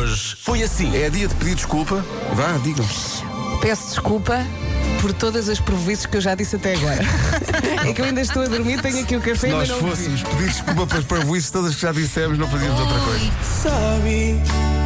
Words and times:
Hoje 0.00 0.34
foi 0.40 0.62
assim. 0.62 0.96
É 0.96 1.10
dia 1.10 1.28
de 1.28 1.34
pedir 1.34 1.54
desculpa. 1.54 2.02
Vá, 2.32 2.56
digam. 2.62 2.86
Peço 3.60 3.88
desculpa 3.88 4.46
por 5.02 5.12
todas 5.12 5.46
as 5.46 5.60
prejuízos 5.60 6.06
que 6.06 6.16
eu 6.16 6.20
já 6.22 6.34
disse 6.34 6.56
até 6.56 6.74
agora. 6.74 7.02
é 7.86 7.92
que 7.92 8.00
eu 8.00 8.06
ainda 8.06 8.22
estou 8.22 8.42
a 8.42 8.46
dormir, 8.46 8.80
tenho 8.80 9.02
aqui 9.02 9.14
o 9.14 9.20
café 9.20 9.36
Se 9.36 9.46
e 9.48 9.50
nós 9.50 9.68
ainda 9.70 9.74
não 9.74 9.90
bebi. 9.90 9.96
fôssemos 9.96 10.22
pedir 10.22 10.48
desculpa 10.48 10.86
pelas 10.86 11.04
parvoíces 11.04 11.50
todas 11.50 11.74
que 11.74 11.82
já 11.82 11.92
dissemos, 11.92 12.38
não 12.38 12.48
fazíamos 12.48 12.80
outra 12.80 12.98
coisa. 13.00 13.30
Sorry. 13.62 14.79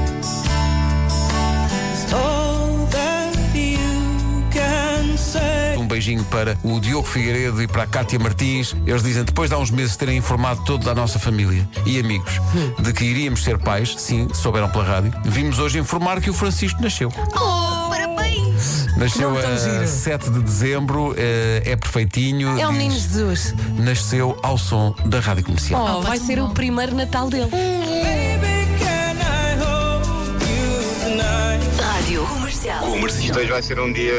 Beijinho 5.94 6.24
para 6.24 6.58
o 6.64 6.80
Diogo 6.80 7.06
Figueiredo 7.06 7.62
e 7.62 7.68
para 7.68 7.84
a 7.84 7.86
Cátia 7.86 8.18
Martins. 8.18 8.74
Eles 8.84 9.02
dizem, 9.02 9.22
depois 9.22 9.48
de 9.50 9.54
há 9.54 9.58
uns 9.58 9.70
meses 9.70 9.96
terem 9.96 10.16
informado 10.16 10.60
toda 10.64 10.90
a 10.90 10.94
nossa 10.94 11.20
família 11.20 11.68
e 11.86 12.00
amigos 12.00 12.32
de 12.80 12.92
que 12.92 13.04
iríamos 13.04 13.44
ser 13.44 13.58
pais, 13.58 13.94
sim, 13.96 14.28
souberam 14.34 14.68
pela 14.70 14.82
rádio, 14.82 15.12
vimos 15.24 15.60
hoje 15.60 15.78
informar 15.78 16.20
que 16.20 16.28
o 16.28 16.34
Francisco 16.34 16.82
nasceu. 16.82 17.12
Oh, 17.16 17.88
parabéns! 17.88 18.86
Nasceu 18.96 19.38
a 19.38 19.56
giro. 19.56 19.86
7 19.86 20.30
de 20.30 20.40
dezembro, 20.40 21.14
eh, 21.16 21.62
é 21.64 21.76
perfeitinho. 21.76 22.58
É 22.58 22.66
o 22.66 22.70
diz- 22.70 22.76
menino 22.78 22.94
Jesus. 22.94 23.54
Nasceu 23.78 24.36
ao 24.42 24.58
som 24.58 24.94
da 25.06 25.20
rádio 25.20 25.44
comercial. 25.44 25.98
Oh, 25.98 26.02
vai 26.02 26.18
ser 26.18 26.40
o 26.40 26.48
primeiro 26.50 26.94
Natal 26.96 27.28
dele. 27.30 27.50
Baby, 27.52 28.66
can 28.80 29.14
I 29.20 29.54
hold 29.62 30.42
you 30.42 31.04
tonight? 31.04 31.80
Rádio 31.80 32.26
Comercial. 32.26 32.96
Isto 33.06 33.38
hoje 33.38 33.50
vai 33.50 33.62
ser 33.62 33.78
um 33.78 33.92
dia 33.92 34.12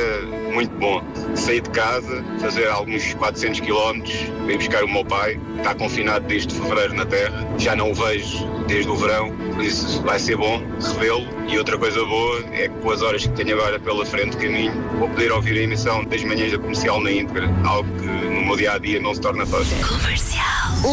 muito 0.54 0.74
bom. 0.80 1.02
Sair 1.34 1.62
de 1.62 1.70
casa, 1.72 2.24
fazer 2.40 2.68
alguns 2.68 3.14
400 3.14 3.60
km, 3.62 4.04
ir 4.50 4.58
buscar 4.58 4.84
o 4.84 4.88
meu 4.88 5.04
pai. 5.04 5.40
Está 5.58 5.74
confinado 5.76 6.26
desde 6.28 6.54
fevereiro 6.54 6.94
na 6.94 7.06
Terra. 7.06 7.48
Já 7.58 7.76
não 7.76 7.92
o 7.92 7.96
vejo 7.96 8.46
desde 8.68 8.90
o 8.90 8.96
verão, 8.96 9.36
por 9.54 9.64
isso 9.64 10.02
vai 10.04 10.20
ser 10.20 10.38
bom 10.38 10.62
revê-lo. 10.80 11.28
E 11.48 11.58
outra 11.58 11.78
coisa 11.78 12.04
boa 12.06 12.44
é 12.52 12.68
que 12.68 12.76
com 12.82 12.92
as 12.92 13.02
horas 13.02 13.26
que 13.26 13.34
tenho 13.34 13.56
agora 13.56 13.80
pela 13.80 14.06
frente 14.06 14.38
caminho, 14.38 14.74
vou 14.98 15.10
poder 15.10 15.32
ouvir 15.32 15.60
a 15.60 15.64
emissão 15.64 16.04
das 16.04 16.24
manhãs 16.24 16.52
da 16.52 16.58
comercial 16.58 17.02
na 17.02 17.12
íntegra, 17.12 17.50
algo 17.66 17.90
que 18.00 18.06
no 18.06 18.46
meu 18.46 18.58
dia 18.58 18.74
a 18.74 18.78
dia 18.78 19.00
não 19.00 19.14
se 19.14 19.22
torna 19.22 19.46
fácil. 19.46 19.78
Comercial. 19.88 20.46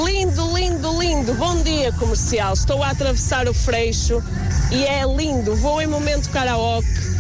Lindo, 0.05 0.56
lindo, 0.56 1.01
lindo. 1.01 1.34
Bom 1.34 1.62
dia, 1.62 1.93
comercial. 1.93 2.53
Estou 2.53 2.83
a 2.83 2.91
atravessar 2.91 3.49
o 3.49 3.55
Freixo 3.55 4.23
e 4.71 4.84
é 4.84 5.03
lindo. 5.05 5.55
Vou 5.56 5.81
em 5.83 5.87
momento 5.87 6.31
karaoke 6.31 7.12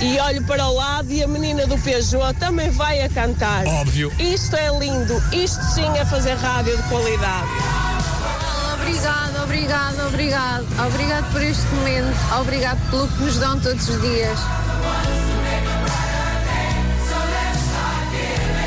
e 0.00 0.18
olho 0.20 0.42
para 0.44 0.66
o 0.66 0.74
lado 0.74 1.10
e 1.10 1.22
a 1.22 1.28
menina 1.28 1.66
do 1.66 1.78
Peugeot 1.78 2.34
também 2.38 2.70
vai 2.70 3.02
a 3.02 3.08
cantar. 3.08 3.66
Óbvio. 3.66 4.12
Isto 4.18 4.56
é 4.56 4.68
lindo. 4.78 5.22
Isto 5.32 5.62
sim 5.74 5.86
é 5.96 6.04
fazer 6.04 6.34
rádio 6.34 6.76
de 6.76 6.82
qualidade. 6.84 7.48
Obrigado, 8.74 9.42
obrigado, 9.42 10.06
obrigado. 10.06 10.66
Obrigado 10.86 11.32
por 11.32 11.42
este 11.42 11.66
momento. 11.74 12.16
Obrigado 12.40 12.90
pelo 12.90 13.08
que 13.08 13.22
nos 13.22 13.38
dão 13.38 13.58
todos 13.60 13.88
os 13.88 14.00
dias. 14.00 14.38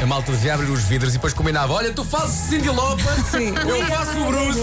A 0.02 0.06
malta 0.06 0.32
devia 0.32 0.54
abrir 0.54 0.72
os 0.72 0.84
vidros 0.84 1.14
e 1.14 1.18
depois 1.18 1.34
combinava: 1.34 1.74
olha, 1.74 1.92
tu 1.92 2.06
fazes 2.06 2.36
Cindy 2.50 2.70
Sim. 3.30 3.54
eu 3.68 3.86
faço 3.86 4.18
o 4.20 4.26
Bruce, 4.28 4.60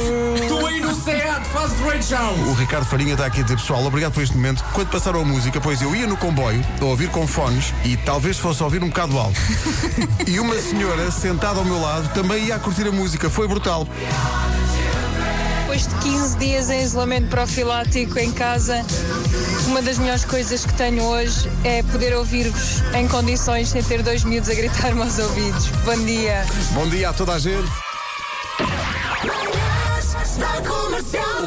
Fazes 1.52 1.78
Ray 1.80 2.02
Charles. 2.02 2.40
O 2.48 2.52
Ricardo 2.54 2.84
Farinha 2.84 3.12
está 3.12 3.26
aqui 3.26 3.40
a 3.40 3.42
dizer, 3.42 3.56
pessoal, 3.56 3.84
obrigado 3.84 4.12
por 4.12 4.22
este 4.22 4.36
momento. 4.36 4.64
Quando 4.72 4.88
passaram 4.88 5.20
a 5.20 5.24
música, 5.24 5.60
pois 5.60 5.80
eu 5.82 5.94
ia 5.94 6.06
no 6.06 6.16
comboio 6.16 6.64
a 6.80 6.84
ouvir 6.84 7.08
com 7.10 7.26
fones 7.26 7.72
e 7.84 7.96
talvez 7.96 8.38
fosse 8.38 8.62
ouvir 8.62 8.82
um 8.82 8.88
bocado 8.88 9.18
alto. 9.18 9.38
e 10.26 10.38
uma 10.40 10.56
senhora 10.56 11.10
sentada 11.10 11.58
ao 11.58 11.64
meu 11.64 11.80
lado 11.80 12.12
também 12.14 12.44
ia 12.44 12.56
a 12.56 12.58
curtir 12.58 12.86
a 12.86 12.92
música. 12.92 13.30
Foi 13.30 13.46
brutal. 13.48 13.86
Depois 15.60 15.88
de 15.88 15.94
15 15.96 16.38
dias 16.38 16.70
em 16.70 16.82
isolamento 16.82 17.28
profilático 17.28 18.18
em 18.18 18.32
casa, 18.32 18.84
uma 19.66 19.82
das 19.82 19.98
melhores 19.98 20.24
coisas 20.24 20.64
que 20.64 20.72
tenho 20.74 21.02
hoje 21.02 21.50
é 21.64 21.82
poder 21.82 22.14
ouvir-vos 22.14 22.82
em 22.94 23.06
condições 23.08 23.68
sem 23.68 23.82
ter 23.82 24.02
dois 24.02 24.24
miúdos 24.24 24.48
a 24.48 24.54
gritar-me 24.54 25.02
aos 25.02 25.18
ouvidos. 25.18 25.66
Bom 25.84 25.98
dia. 26.04 26.46
Bom 26.72 26.88
dia 26.88 27.10
a 27.10 27.12
toda 27.12 27.34
a 27.34 27.38
gente. 27.38 27.85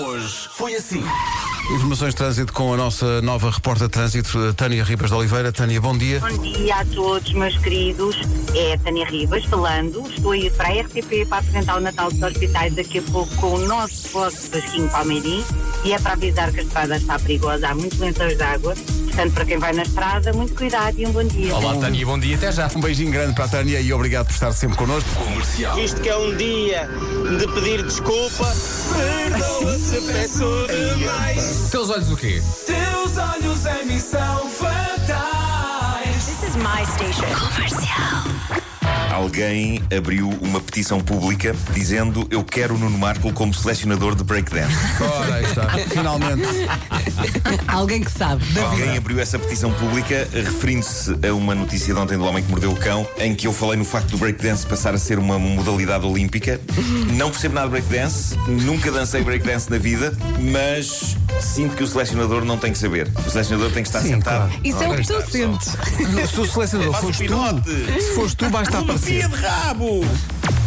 Hoje 0.01 0.50
foi 0.51 0.75
assim. 0.75 1.03
Informações 1.72 2.09
de 2.09 2.16
trânsito 2.16 2.51
com 2.51 2.73
a 2.73 2.77
nossa 2.77 3.22
nova 3.22 3.51
repórter 3.51 3.88
de 3.88 3.94
trânsito, 3.94 4.53
Tânia 4.55 4.83
Ribas 4.83 5.11
de 5.11 5.16
Oliveira. 5.16 5.51
Tânia, 5.51 5.79
bom 5.79 5.95
dia. 5.95 6.19
Bom 6.19 6.38
dia 6.41 6.75
a 6.75 6.85
todos, 6.85 7.31
meus 7.33 7.55
queridos. 7.59 8.16
É 8.55 8.73
a 8.73 8.78
Tânia 8.79 9.05
Ribas 9.05 9.45
falando. 9.45 10.09
Estou 10.09 10.31
a 10.31 10.38
ir 10.38 10.51
para 10.53 10.69
a 10.69 10.81
RTP 10.81 11.28
para 11.29 11.38
apresentar 11.38 11.78
o 11.78 11.79
Natal 11.81 12.11
dos 12.11 12.22
Hospitais 12.23 12.73
daqui 12.73 12.97
a 12.97 13.01
pouco 13.03 13.35
com 13.35 13.53
o 13.53 13.67
nosso 13.67 14.07
vosso 14.09 14.49
Vasquinho 14.49 14.89
Palmeirim. 14.89 15.44
E 15.85 15.94
é 15.94 15.99
para 15.99 16.13
avisar 16.13 16.51
que 16.51 16.61
a 16.61 16.63
estrada 16.63 16.97
está 16.97 17.19
perigosa, 17.19 17.69
há 17.69 17.75
muitos 17.75 17.99
lençóis 17.99 18.35
de 18.35 18.44
água. 18.44 18.73
Portanto, 19.09 19.34
para 19.34 19.46
quem 19.46 19.58
vai 19.58 19.74
na 19.74 19.81
estrada, 19.81 20.31
muito 20.34 20.53
cuidado 20.53 20.97
e 20.97 21.06
um 21.06 21.12
bom 21.12 21.24
dia. 21.24 21.53
Olá, 21.56 21.75
Tânia, 21.75 22.06
bom 22.06 22.18
dia, 22.18 22.36
até 22.36 22.52
já. 22.52 22.70
Um 22.75 22.80
beijinho 22.80 23.12
grande 23.12 23.34
para 23.34 23.46
a 23.46 23.47
Tânia 23.47 23.81
e 23.81 23.92
obrigado 23.92 24.28
por 24.28 24.34
estar 24.34 24.52
sempre 24.53 24.78
connosco. 24.78 25.09
Comercial. 25.16 25.78
Isto 25.80 26.00
que 26.00 26.09
é 26.09 26.16
um 26.16 26.36
dia 26.38 26.88
de 27.38 27.47
pedir 27.53 27.84
desculpa. 27.84 28.46
Perdoa 28.96 29.78
se 29.78 30.02
peço 30.02 30.68
demais. 30.68 31.70
Teus 31.72 31.90
olhos 31.90 32.12
o 32.12 32.16
quê? 32.16 32.42
Teus 32.66 33.18
olhos 33.18 33.66
em 33.66 33.86
missão 33.88 34.50
fatais. 34.50 36.26
This 36.26 36.44
is 36.50 36.56
my 36.56 36.86
station. 36.86 37.26
Comercial. 37.36 38.69
Alguém 39.12 39.81
abriu 39.96 40.30
uma 40.42 40.62
petição 40.62 41.00
pública 41.02 41.56
dizendo 41.74 42.28
eu 42.30 42.44
quero 42.44 42.75
o 42.75 42.78
Nuno 42.78 42.97
Marco 42.97 43.34
como 43.34 43.53
selecionador 43.53 44.16
de 44.16 44.24
breakdance. 44.24 44.75
Ora, 45.02 45.36
aí 45.36 45.44
está. 45.44 45.70
Finalmente. 45.90 46.44
Alguém 47.68 48.03
que 48.03 48.12
sabe. 48.12 48.44
Alguém 48.59 48.97
abriu 48.97 49.20
essa 49.20 49.38
petição 49.40 49.72
pública 49.74 50.28
referindo-se 50.31 51.16
a 51.28 51.34
uma 51.34 51.56
notícia 51.56 51.94
de 51.94 52.00
ontem 52.00 52.18
do 52.18 52.24
Homem 52.24 52.44
que 52.44 52.50
Mordeu 52.50 52.72
o 52.72 52.75
Cão, 52.75 53.08
em 53.18 53.34
que 53.36 53.47
eu 53.47 53.53
falei 53.53 53.78
no 53.78 53.86
facto 53.86 54.12
do 54.12 54.18
breakdance 54.18 54.66
passar 54.66 54.94
a 54.94 54.97
ser 54.97 55.18
uma 55.20 55.40
modalidade 55.40 56.06
olímpica. 56.06 56.59
Não 57.14 57.30
percebo 57.31 57.56
nada 57.56 57.68
de 57.68 57.72
breakdance, 57.72 58.36
nunca 58.47 58.91
dancei 58.91 59.24
breakdance 59.24 59.70
na 59.70 59.78
vida, 59.78 60.16
mas 60.52 61.18
sinto 61.41 61.76
que 61.76 61.84
o 61.84 61.88
selecionador 61.88 62.46
não 62.46 62.58
tem 62.58 62.72
que 62.72 62.78
saber. 62.78 63.08
O 63.26 63.30
selecionador 63.30 63.72
tem 63.72 63.84
que 63.84 63.90
estar 63.90 64.02
Sim, 64.02 64.09
sentado. 64.09 64.50
claro. 64.50 64.62
Isso 64.64 64.84
é 64.84 64.88
o 64.90 64.96
que 64.96 65.08
tu 65.08 65.31
sentes. 65.31 65.78
Se 66.30 66.40
o 66.40 66.46
selecionador 66.46 67.18
pinote. 67.18 67.62
tu, 67.62 68.02
se 68.02 68.16
foste 68.16 68.38
tu, 68.38 68.50
vais 68.50 68.68
estar 68.68 68.80
a 68.80 68.84
Pia 69.05 69.27
de 69.27 69.35
rabo! 69.35 70.01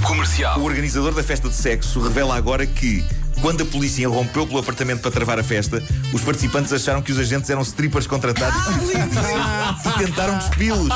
Comercial. 0.03 0.59
O 0.60 0.65
organizador 0.65 1.15
da 1.15 1.22
festa 1.22 1.48
de 1.48 1.54
sexo 1.54 2.00
revela 2.00 2.37
agora 2.37 2.66
que, 2.66 3.04
quando 3.41 3.62
a 3.62 3.66
polícia 3.66 4.09
rompeu 4.09 4.47
pelo 4.47 4.59
apartamento 4.59 5.00
para 5.00 5.10
travar 5.10 5.38
a 5.38 5.44
festa, 5.44 5.82
os 6.12 6.22
participantes 6.22 6.72
acharam 6.72 7.00
que 7.00 7.12
os 7.12 7.19
agentes 7.19 7.48
eram 7.50 7.62
strippers 7.62 8.06
contratados 8.06 8.60
e 9.87 9.98
tentaram 10.04 10.38
despi-los. 10.38 10.93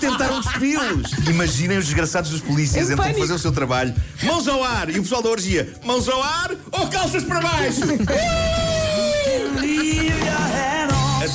Tentaram 0.00 0.40
despi-los. 0.40 1.12
Imaginem 1.28 1.78
os 1.78 1.84
desgraçados 1.84 2.30
dos 2.30 2.40
polícias 2.40 2.90
então 2.90 3.14
fazer 3.14 3.34
o 3.34 3.38
seu 3.38 3.52
trabalho. 3.52 3.94
Mãos 4.22 4.48
ao 4.48 4.62
ar! 4.64 4.88
E 4.88 4.98
o 4.98 5.02
pessoal 5.02 5.22
da 5.22 5.28
orgia, 5.28 5.74
mãos 5.84 6.08
ao 6.08 6.22
ar 6.22 6.50
ou 6.72 6.88
calças 6.88 7.24
para 7.24 7.40
baixo! 7.40 7.80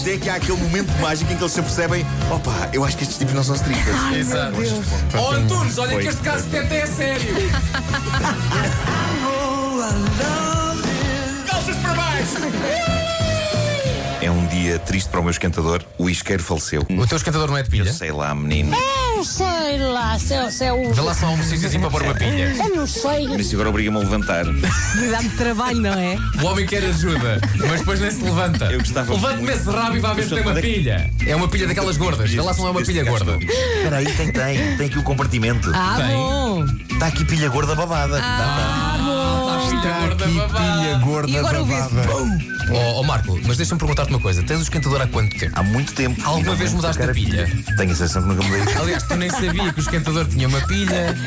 Até 0.02 0.18
que 0.18 0.30
há 0.30 0.36
aquele 0.36 0.58
momento 0.58 0.92
mágico 1.00 1.32
em 1.32 1.36
que 1.36 1.44
eles 1.44 1.54
se 1.54 1.60
apercebem: 1.60 2.06
opa, 2.32 2.70
eu 2.74 2.84
acho 2.84 2.98
que 2.98 3.04
estes 3.04 3.18
tipos 3.18 3.34
não 3.34 3.44
são 3.44 3.56
strippers. 3.56 3.98
Exato. 4.16 4.58
Oh, 5.18 5.32
Antunes, 5.32 5.78
olha 5.78 5.92
Foi. 5.92 6.04
que 6.04 6.10
este 6.10 6.22
caso 6.22 6.46
até 6.48 6.82
é 6.82 6.86
sério. 6.86 7.34
Calças 11.48 11.76
para 11.78 11.94
baixo. 11.94 12.36
É 14.24 14.32
um 14.32 14.48
dia 14.48 14.80
triste 14.80 15.10
para 15.10 15.20
o 15.20 15.24
meu 15.24 15.32
esquentador. 15.32 15.84
O 15.98 16.10
isqueiro 16.10 16.42
faleceu. 16.42 16.88
O 16.90 17.06
teu 17.06 17.18
esquentador 17.18 17.50
não 17.50 17.58
é 17.58 17.64
de 17.64 17.70
pilha? 17.70 17.92
Sei 17.92 18.10
lá, 18.10 18.34
menino. 18.34 18.72
Não 18.72 19.22
sei 19.22 19.78
lá, 19.78 20.18
se 20.18 20.34
é, 20.34 20.50
se 20.50 20.64
é 20.64 20.72
o. 20.72 20.94
Vê 20.94 21.02
lá 21.02 21.14
só 21.14 21.28
um 21.28 21.38
exercício 21.38 21.78
para 21.78 21.90
pôr 21.90 22.04
uma 22.04 22.14
pilha. 22.14 22.56
Eu 22.56 22.74
não 22.74 22.88
sei. 22.88 23.28
Mas 23.28 23.42
isso 23.42 23.56
agora 23.56 23.68
obriga-me 23.68 23.98
a 23.98 24.00
levantar. 24.00 24.46
Dá-me 24.46 25.30
trabalho, 25.32 25.82
não 25.82 25.94
é? 25.94 26.18
O 26.42 26.46
homem 26.46 26.66
quer 26.66 26.86
ajuda, 26.86 27.42
mas 27.68 27.82
depois 27.82 28.00
nem 28.00 28.12
se 28.12 28.24
levanta. 28.24 28.72
Eu 28.72 28.80
gostava 28.80 29.12
Levante-me 29.14 29.52
esse 29.52 29.70
rabo 29.70 29.98
e 29.98 30.00
vai 30.00 30.16
ver 30.16 30.24
se 30.24 30.30
tem 30.30 30.42
uma 30.42 30.54
pilha. 30.54 31.12
É 31.28 31.36
uma 31.36 31.50
pilha 31.50 31.68
daquelas 31.68 31.98
gordas. 31.98 32.32
Vê 32.32 32.42
lá 32.42 32.54
se 32.54 32.62
não 32.62 32.70
é 32.70 32.72
uma 32.72 32.82
pilha 32.82 33.04
gorda. 33.04 33.38
Espera 33.44 33.98
aí, 33.98 34.06
tem, 34.06 34.32
tem. 34.32 34.78
Tem 34.78 34.88
aqui 34.88 35.00
o 35.00 35.04
compartimento. 35.04 35.70
Ah, 35.76 35.96
Tem. 35.98 36.16
bom. 36.16 36.66
Está 36.92 37.08
aqui 37.08 37.26
pilha 37.26 37.50
gorda 37.50 37.76
babada. 37.76 38.22
Ah, 38.24 38.98
bom. 39.04 39.23
Está 39.84 40.06
aqui 40.06 41.04
gorda 41.04 41.30
E 41.30 41.38
agora 41.38 41.62
o 41.62 41.66
babada. 41.66 42.08
Oh, 42.72 43.00
oh, 43.00 43.04
Marco, 43.04 43.38
mas 43.46 43.58
deixa-me 43.58 43.80
perguntar-te 43.80 44.10
uma 44.12 44.22
coisa. 44.22 44.42
Tens 44.44 44.60
o 44.60 44.64
esquentador 44.64 45.02
há 45.02 45.08
quanto 45.08 45.38
tempo? 45.38 45.52
Há 45.60 45.64
muito 45.64 45.94
tempo. 45.94 46.22
Alguma 46.24 46.56
vez 46.56 46.72
mudaste 46.72 47.04
a 47.04 47.08
pilha? 47.10 47.46
Tenho 47.78 47.92
a 47.92 47.96
sensação 47.96 48.22
que 48.22 48.30
nunca 48.30 48.44
mudei. 48.44 48.74
Aliás, 48.76 49.04
tu 49.04 49.16
nem 49.16 49.30
sabia 49.30 49.74
que 49.74 49.80
o 49.80 49.82
esquentador 49.82 50.26
tinha 50.26 50.48
uma 50.48 50.62
pilha. 50.62 51.14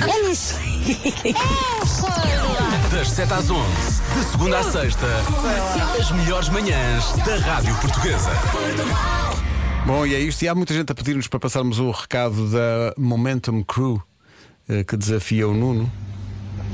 Das 2.91 3.11
7 3.11 3.33
às 3.33 3.51
11, 3.51 3.67
de 4.15 4.25
segunda 4.31 4.59
à 4.61 4.63
sexta, 4.63 5.07
as 5.99 6.11
melhores 6.13 6.49
manhãs 6.49 7.13
da 7.27 7.37
Rádio 7.37 7.75
Portuguesa. 7.81 8.31
Bom, 9.85 10.07
e 10.07 10.15
é 10.15 10.21
isto. 10.21 10.43
E 10.43 10.49
há 10.49 10.55
muita 10.55 10.73
gente 10.73 10.93
a 10.93 10.95
pedir-nos 10.95 11.27
para 11.27 11.41
passarmos 11.41 11.81
o 11.81 11.91
recado 11.91 12.49
da 12.49 12.95
Momentum 12.97 13.63
Crew 13.65 14.01
eh, 14.69 14.85
que 14.85 14.97
desafia 14.97 15.49
o 15.49 15.55
Nuno. 15.55 15.91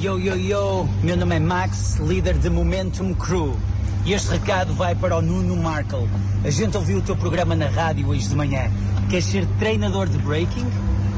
Yo, 0.00 0.18
yo, 0.18 0.34
yo, 0.34 0.88
meu 1.02 1.16
nome 1.16 1.36
é 1.36 1.40
Max, 1.40 1.98
líder 2.00 2.36
de 2.38 2.50
Momentum 2.50 3.14
Crew. 3.14 3.56
E 4.04 4.12
este 4.12 4.30
recado 4.30 4.74
vai 4.74 4.94
para 4.94 5.16
o 5.16 5.22
Nuno 5.22 5.56
Markle. 5.56 6.08
A 6.44 6.50
gente 6.50 6.76
ouviu 6.76 6.98
o 6.98 7.02
teu 7.02 7.16
programa 7.16 7.54
na 7.54 7.68
rádio 7.68 8.08
hoje 8.08 8.28
de 8.28 8.34
manhã. 8.34 8.70
Queres 9.08 9.26
ser 9.26 9.46
treinador 9.58 10.08
de 10.08 10.18
breaking? 10.18 10.66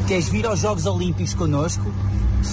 Queres 0.07 0.29
vir 0.29 0.45
aos 0.47 0.61
Jogos 0.61 0.85
Olímpicos 0.85 1.33
connosco? 1.33 1.91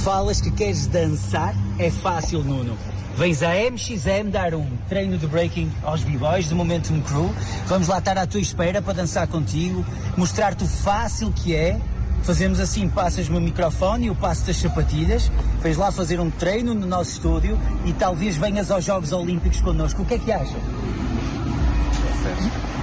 Falas 0.03 0.39
que 0.39 0.51
queres 0.51 0.87
dançar? 0.87 1.53
É 1.77 1.89
fácil, 1.89 2.43
Nuno. 2.43 2.77
Vens 3.17 3.43
à 3.43 3.49
MXM 3.49 4.29
dar 4.31 4.55
um 4.55 4.65
treino 4.87 5.17
de 5.17 5.27
breaking 5.27 5.69
aos 5.83 6.01
b-boys 6.01 6.47
do 6.47 6.55
Momentum 6.55 7.01
Crew. 7.01 7.29
Vamos 7.67 7.89
lá 7.89 7.97
estar 7.97 8.17
à 8.17 8.25
tua 8.25 8.39
espera 8.39 8.81
para 8.81 8.93
dançar 8.93 9.27
contigo, 9.27 9.85
mostrar-te 10.15 10.63
o 10.63 10.67
fácil 10.67 11.31
que 11.31 11.53
é. 11.53 11.79
Fazemos 12.23 12.59
assim, 12.59 12.87
passas-me 12.87 13.37
o 13.37 13.41
microfone 13.41 14.05
e 14.05 14.09
o 14.09 14.15
passo 14.15 14.45
das 14.45 14.57
sapatilhas. 14.57 15.31
Vens 15.61 15.75
lá 15.77 15.91
fazer 15.91 16.19
um 16.19 16.29
treino 16.29 16.73
no 16.73 16.85
nosso 16.85 17.11
estúdio 17.13 17.57
e 17.85 17.93
talvez 17.93 18.37
venhas 18.37 18.69
aos 18.71 18.85
Jogos 18.85 19.11
Olímpicos 19.11 19.59
connosco. 19.61 20.03
O 20.03 20.05
que 20.05 20.13
é 20.13 20.19
que 20.19 20.31
achas? 20.31 20.55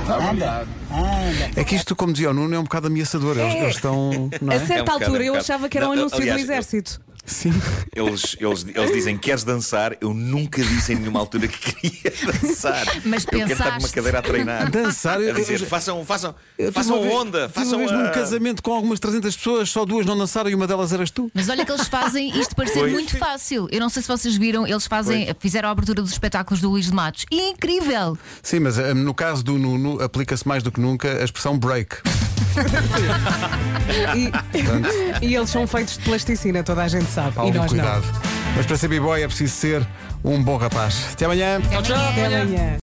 Anda, 0.08 0.66
anda. 0.90 1.50
É 1.54 1.62
que 1.64 1.74
isto, 1.76 1.94
como 1.94 2.12
dizia 2.12 2.30
o 2.30 2.34
Nuno, 2.34 2.54
é 2.54 2.58
um 2.58 2.62
bocado 2.64 2.86
ameaçador. 2.86 3.36
Eles, 3.36 3.54
É. 3.54 3.62
eles 3.62 3.74
estão. 3.76 4.30
Não 4.40 4.52
é? 4.52 4.56
A 4.56 4.60
certa 4.60 4.74
É 4.74 4.76
um 4.82 4.84
bocado, 4.84 5.04
altura 5.04 5.22
é 5.22 5.22
um 5.22 5.26
eu 5.26 5.32
bocado. 5.34 5.44
achava 5.52 5.68
que 5.68 5.78
era 5.78 5.88
um 5.88 5.92
anúncio 5.92 6.16
aliás, 6.18 6.40
do 6.40 6.44
exército. 6.44 7.00
Sim. 7.28 7.52
Eles, 7.94 8.36
eles, 8.40 8.66
eles 8.74 8.92
dizem 8.92 9.16
queres 9.18 9.44
dançar? 9.44 9.96
Eu 10.00 10.12
nunca 10.14 10.62
disse 10.62 10.92
em 10.92 10.96
nenhuma 10.96 11.20
altura 11.20 11.46
que 11.46 11.72
queria 11.74 12.12
dançar. 12.42 12.86
Mas 13.04 13.24
eu 13.24 13.30
quero 13.38 13.52
estar 13.52 13.64
numa 13.64 13.74
pensaste. 13.74 13.92
cadeira 13.94 14.18
a 14.18 14.22
treinar. 14.22 14.70
Dançar, 14.70 15.20
eu- 15.20 15.30
A 15.30 15.34
dizer, 15.34 15.60
eu- 15.60 15.66
façam, 15.66 16.04
façam, 16.04 16.34
façam 16.72 16.96
uma 16.96 17.02
vez- 17.06 17.14
onda, 17.14 17.48
façam 17.48 17.78
uma 17.78 17.86
vez 17.86 17.92
a- 17.92 17.96
num 18.04 18.12
casamento 18.12 18.62
com 18.62 18.72
algumas 18.72 18.98
300 18.98 19.36
pessoas, 19.36 19.70
só 19.70 19.84
duas 19.84 20.04
não 20.06 20.16
dançaram 20.16 20.48
e 20.50 20.54
uma 20.54 20.66
delas 20.66 20.92
eras 20.92 21.10
tu. 21.10 21.30
Mas 21.34 21.48
olha 21.48 21.64
que 21.64 21.70
eles 21.72 21.86
fazem 21.88 22.38
isto 22.40 22.56
parecer 22.56 22.80
Pois. 22.80 22.92
muito 22.92 23.16
fácil. 23.18 23.68
Eu 23.70 23.80
não 23.80 23.88
sei 23.88 24.02
se 24.02 24.08
vocês 24.08 24.36
viram, 24.36 24.66
eles 24.66 24.86
fazem, 24.86 25.28
fizeram 25.38 25.68
a 25.68 25.72
abertura 25.72 26.00
dos 26.02 26.10
espetáculos 26.12 26.60
do 26.60 26.70
Luís 26.70 26.86
de 26.86 26.92
Matos. 26.94 27.26
Incrível! 27.30 28.16
Sim, 28.42 28.60
mas 28.60 28.78
eh, 28.78 28.94
no 28.94 29.12
caso 29.14 29.42
do 29.44 29.58
Nuno, 29.58 30.00
aplica-se 30.02 30.46
mais 30.48 30.62
do 30.62 30.72
que 30.72 30.80
nunca 30.80 31.20
a 31.20 31.24
expressão 31.24 31.58
break. 31.58 31.96
E, 34.14 34.30
e 35.26 35.34
eles 35.34 35.50
são 35.50 35.66
feitos 35.66 35.98
de 35.98 36.04
plasticina, 36.04 36.62
toda 36.62 36.82
a 36.82 36.88
gente 36.88 37.10
sabe. 37.10 37.36
e 37.36 37.40
Algum 37.40 37.52
nós 37.54 37.70
cuidado. 37.70 38.04
Mas 38.56 38.66
para 38.66 38.76
ser 38.76 38.88
b-boy 38.88 39.22
é 39.22 39.26
preciso 39.26 39.54
ser 39.54 39.86
um 40.24 40.42
bom 40.42 40.56
rapaz. 40.56 41.08
Até 41.12 41.24
amanhã. 41.26 41.60
não. 41.60 41.78
Até 41.78 42.26
amanhã. 42.26 42.76